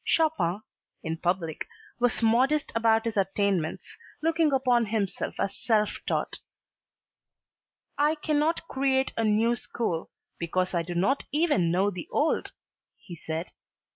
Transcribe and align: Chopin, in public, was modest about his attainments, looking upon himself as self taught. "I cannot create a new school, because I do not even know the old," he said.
Chopin, 0.03 0.63
in 1.03 1.17
public, 1.17 1.67
was 1.99 2.23
modest 2.23 2.71
about 2.73 3.05
his 3.05 3.17
attainments, 3.17 3.99
looking 4.23 4.51
upon 4.51 4.87
himself 4.87 5.35
as 5.39 5.55
self 5.55 5.99
taught. 6.07 6.39
"I 7.99 8.15
cannot 8.15 8.67
create 8.67 9.13
a 9.15 9.23
new 9.23 9.55
school, 9.55 10.09
because 10.39 10.73
I 10.73 10.81
do 10.81 10.95
not 10.95 11.25
even 11.31 11.69
know 11.69 11.91
the 11.91 12.07
old," 12.11 12.51
he 12.97 13.15
said. 13.15 13.51